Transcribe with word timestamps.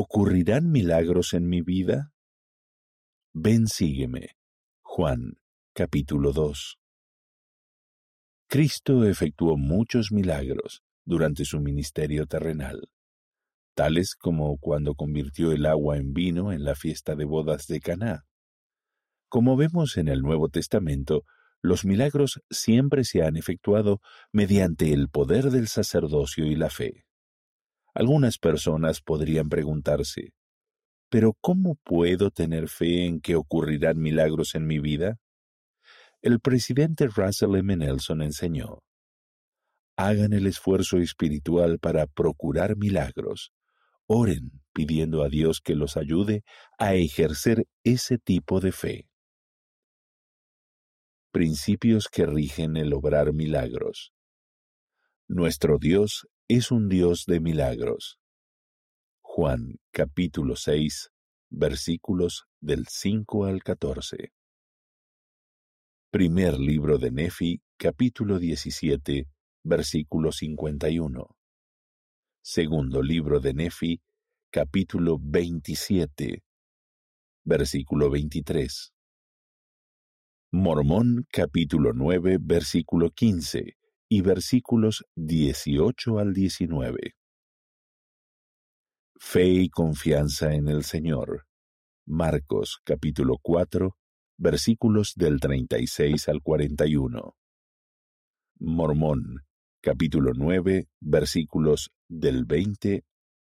¿Ocurrirán 0.00 0.70
milagros 0.70 1.34
en 1.34 1.48
mi 1.48 1.60
vida? 1.60 2.12
Ven, 3.32 3.66
sígueme. 3.66 4.36
Juan, 4.80 5.40
capítulo 5.74 6.32
2. 6.32 6.78
Cristo 8.46 9.04
efectuó 9.04 9.56
muchos 9.56 10.12
milagros 10.12 10.84
durante 11.04 11.44
su 11.44 11.58
ministerio 11.58 12.26
terrenal, 12.26 12.88
tales 13.74 14.14
como 14.14 14.56
cuando 14.58 14.94
convirtió 14.94 15.50
el 15.50 15.66
agua 15.66 15.96
en 15.96 16.12
vino 16.12 16.52
en 16.52 16.62
la 16.62 16.76
fiesta 16.76 17.16
de 17.16 17.24
bodas 17.24 17.66
de 17.66 17.80
Caná. 17.80 18.24
Como 19.28 19.56
vemos 19.56 19.96
en 19.96 20.06
el 20.06 20.20
Nuevo 20.20 20.48
Testamento, 20.48 21.24
los 21.60 21.84
milagros 21.84 22.40
siempre 22.50 23.02
se 23.02 23.24
han 23.24 23.36
efectuado 23.36 24.00
mediante 24.30 24.92
el 24.92 25.08
poder 25.08 25.50
del 25.50 25.66
sacerdocio 25.66 26.46
y 26.46 26.54
la 26.54 26.70
fe. 26.70 27.07
Algunas 27.98 28.38
personas 28.38 29.00
podrían 29.00 29.48
preguntarse, 29.48 30.32
¿pero 31.10 31.36
cómo 31.40 31.74
puedo 31.82 32.30
tener 32.30 32.68
fe 32.68 33.06
en 33.06 33.20
que 33.20 33.34
ocurrirán 33.34 33.98
milagros 33.98 34.54
en 34.54 34.68
mi 34.68 34.78
vida? 34.78 35.18
El 36.22 36.38
presidente 36.38 37.08
Russell 37.08 37.56
M. 37.56 37.74
Nelson 37.74 38.22
enseñó, 38.22 38.84
hagan 39.96 40.32
el 40.32 40.46
esfuerzo 40.46 40.98
espiritual 40.98 41.80
para 41.80 42.06
procurar 42.06 42.76
milagros. 42.76 43.52
Oren 44.06 44.62
pidiendo 44.72 45.24
a 45.24 45.28
Dios 45.28 45.60
que 45.60 45.74
los 45.74 45.96
ayude 45.96 46.44
a 46.78 46.94
ejercer 46.94 47.66
ese 47.82 48.16
tipo 48.16 48.60
de 48.60 48.70
fe. 48.70 49.08
Principios 51.32 52.06
que 52.06 52.26
rigen 52.26 52.76
el 52.76 52.92
obrar 52.92 53.32
milagros. 53.32 54.12
Nuestro 55.26 55.78
Dios 55.78 56.28
es 56.50 56.70
un 56.70 56.88
Dios 56.88 57.26
de 57.26 57.40
milagros. 57.40 58.18
Juan 59.20 59.78
capítulo 59.90 60.56
6 60.56 61.10
versículos 61.50 62.46
del 62.58 62.86
5 62.88 63.44
al 63.44 63.62
14. 63.62 64.32
Primer 66.10 66.58
libro 66.58 66.96
de 66.96 67.10
Nefi 67.10 67.60
capítulo 67.76 68.38
17 68.38 69.28
versículo 69.62 70.32
51. 70.32 71.36
Segundo 72.40 73.02
libro 73.02 73.40
de 73.40 73.52
Nefi 73.52 74.00
capítulo 74.50 75.18
27 75.20 76.42
versículo 77.44 78.08
23. 78.08 78.94
Mormón 80.52 81.26
capítulo 81.30 81.92
9 81.92 82.38
versículo 82.40 83.10
15 83.10 83.77
y 84.08 84.22
versículos 84.22 85.04
18 85.16 86.18
al 86.18 86.32
19. 86.32 87.14
Fe 89.20 89.46
y 89.46 89.68
confianza 89.68 90.54
en 90.54 90.68
el 90.68 90.84
Señor. 90.84 91.46
Marcos 92.06 92.80
capítulo 92.84 93.36
4, 93.42 93.96
versículos 94.38 95.12
del 95.14 95.40
36 95.40 96.28
al 96.28 96.40
41. 96.42 97.36
Mormón 98.60 99.44
capítulo 99.82 100.32
9, 100.34 100.88
versículos 101.00 101.90
del 102.08 102.46
20 102.46 103.04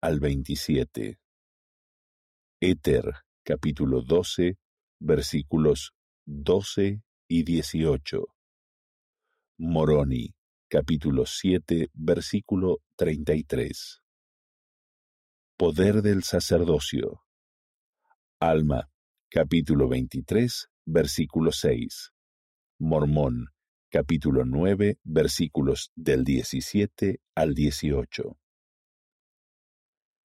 al 0.00 0.18
27. 0.18 1.20
Éter 2.60 3.04
capítulo 3.44 4.02
12, 4.02 4.58
versículos 4.98 5.92
12 6.26 7.02
y 7.28 7.44
18. 7.44 8.26
Moroni 9.58 10.34
capítulo 10.70 11.26
7, 11.26 11.90
versículo 11.94 12.78
33. 12.94 14.00
Poder 15.56 16.00
del 16.00 16.22
sacerdocio. 16.22 17.24
Alma, 18.38 18.88
capítulo 19.28 19.88
23, 19.88 20.68
versículo 20.84 21.50
6. 21.50 22.12
Mormón, 22.78 23.48
capítulo 23.90 24.44
9, 24.44 25.00
versículos 25.02 25.90
del 25.96 26.22
17 26.22 27.20
al 27.34 27.54
18. 27.54 28.38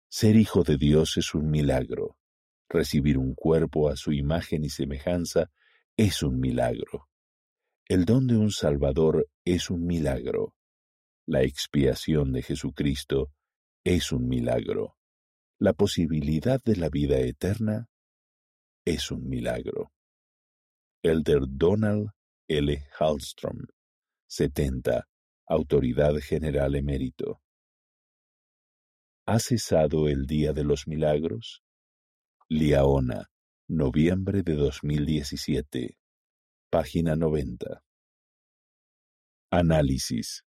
Ser 0.09 0.37
hijo 0.37 0.63
de 0.63 0.79
Dios 0.79 1.19
es 1.19 1.35
un 1.35 1.51
milagro. 1.51 2.17
Recibir 2.67 3.19
un 3.19 3.35
cuerpo 3.35 3.91
a 3.91 3.97
su 3.97 4.11
imagen 4.13 4.65
y 4.65 4.71
semejanza 4.71 5.51
es 5.99 6.23
un 6.23 6.41
milagro. 6.41 7.10
El 7.91 8.05
don 8.05 8.29
de 8.29 8.37
un 8.37 8.53
Salvador 8.53 9.27
es 9.45 9.69
un 9.69 9.85
milagro. 9.85 10.55
La 11.27 11.43
expiación 11.43 12.31
de 12.31 12.41
Jesucristo 12.41 13.33
es 13.83 14.13
un 14.13 14.29
milagro. 14.29 14.97
La 15.59 15.73
posibilidad 15.73 16.63
de 16.63 16.77
la 16.77 16.89
vida 16.89 17.19
eterna 17.19 17.89
es 18.85 19.11
un 19.11 19.29
milagro. 19.29 19.91
Elder 21.03 21.41
Donald 21.49 22.11
L. 22.47 22.81
Hallstrom, 22.97 23.59
70, 24.29 25.09
Autoridad 25.49 26.15
General 26.23 26.77
Emérito. 26.77 27.43
¿Ha 29.27 29.41
cesado 29.41 30.07
el 30.07 30.27
Día 30.27 30.53
de 30.53 30.63
los 30.63 30.87
Milagros? 30.87 31.65
Liaona, 32.49 33.33
noviembre 33.67 34.45
de 34.45 34.55
2017. 34.55 36.00
Página 36.71 37.17
90. 37.17 37.83
Análisis. 39.51 40.45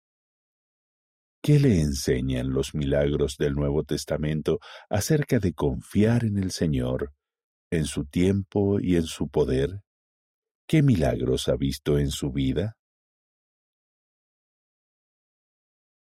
¿Qué 1.41 1.59
le 1.59 1.81
enseñan 1.81 2.51
los 2.51 2.75
milagros 2.75 3.37
del 3.39 3.53
Nuevo 3.53 3.83
Testamento 3.83 4.59
acerca 4.87 5.39
de 5.39 5.53
confiar 5.53 6.23
en 6.23 6.37
el 6.37 6.51
Señor, 6.51 7.11
en 7.71 7.85
su 7.85 8.05
tiempo 8.05 8.79
y 8.79 8.97
en 8.97 9.05
su 9.05 9.29
poder? 9.29 9.81
¿Qué 10.67 10.83
milagros 10.83 11.47
ha 11.47 11.55
visto 11.55 11.97
en 11.97 12.11
su 12.11 12.31
vida? 12.31 12.77